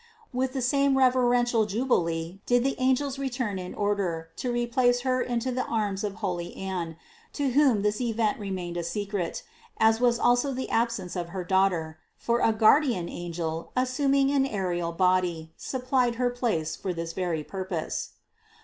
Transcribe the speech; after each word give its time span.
With 0.33 0.53
the 0.53 0.63
same 0.63 0.97
reverential 0.97 1.67
jubilee 1.67 2.41
did 2.47 2.63
the 2.63 2.73
angels 2.79 3.19
return 3.19 3.59
in 3.59 3.75
order 3.75 4.29
to 4.37 4.51
replace 4.51 5.01
Her 5.01 5.21
into 5.21 5.51
the 5.51 5.63
arms 5.65 6.03
of 6.03 6.15
holy 6.15 6.55
Anne, 6.57 6.97
to 7.33 7.51
whom 7.51 7.83
this 7.83 8.01
event 8.01 8.39
remained 8.39 8.77
a 8.77 8.83
secret, 8.83 9.43
as 9.77 9.99
was 10.01 10.17
also 10.17 10.55
the 10.55 10.71
absence 10.71 11.15
of 11.15 11.29
her 11.29 11.43
Daughter; 11.43 11.99
for 12.17 12.39
a 12.39 12.51
guardian 12.51 13.09
angel, 13.09 13.71
assuming 13.75 14.31
an 14.31 14.47
aerial 14.47 14.91
body, 14.91 15.53
supplied 15.55 16.15
her 16.15 16.31
place 16.31 16.75
for 16.75 16.95
this 16.95 17.13
very 17.13 17.43
purpose. 17.43 18.13